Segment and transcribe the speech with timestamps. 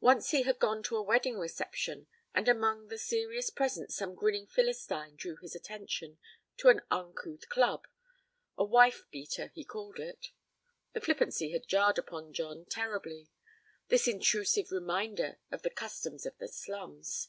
[0.00, 4.48] Once he had gone to a wedding reception, and among the serious presents some grinning
[4.48, 6.18] Philistine drew his attention
[6.56, 7.86] to an uncouth club
[8.56, 10.32] 'a wife beater' he called it.
[10.92, 13.28] The flippancy had jarred upon John terribly:
[13.86, 17.28] this intrusive reminder of the customs of the slums.